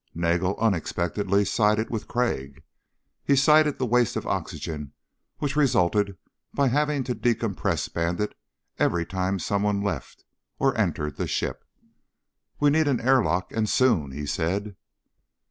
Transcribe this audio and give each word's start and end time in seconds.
Nagel 0.15 0.57
unexpectedly 0.59 1.45
sided 1.45 1.91
with 1.91 2.07
Crag. 2.07 2.63
He 3.23 3.35
cited 3.35 3.77
the 3.77 3.85
waste 3.85 4.15
of 4.15 4.25
oxygen 4.25 4.93
which 5.37 5.55
resulted 5.55 6.17
by 6.55 6.69
having 6.69 7.03
to 7.03 7.13
decompress 7.13 7.87
Bandit 7.87 8.33
every 8.79 9.05
time 9.05 9.37
someone 9.37 9.83
left 9.83 10.25
or 10.57 10.75
entered 10.75 11.17
the 11.17 11.27
ship. 11.27 11.63
"We 12.59 12.71
need 12.71 12.87
an 12.87 12.99
airlock, 12.99 13.51
and 13.53 13.69
soon," 13.69 14.09
he 14.09 14.25
said. 14.25 14.75